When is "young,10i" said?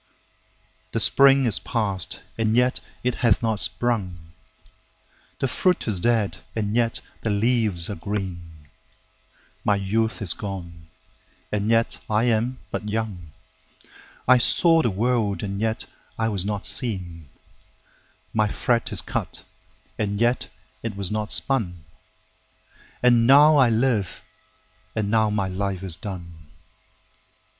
12.89-14.41